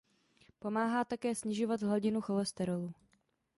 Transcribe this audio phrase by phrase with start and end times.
[0.59, 2.93] Pomáhá také snižovat hladinu cholesterolu.